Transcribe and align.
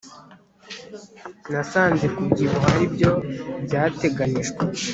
nasanze 1.51 2.05
kubyibuha 2.15 2.67
aribyo 2.75 3.11
byateganijwe 3.65 4.61